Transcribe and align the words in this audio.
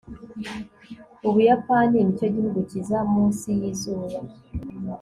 ubuyapani 1.27 1.97
nicyo 2.03 2.27
gihugu 2.35 2.59
cyiza 2.69 2.97
munsi 3.11 3.47
yizuba 3.59 4.19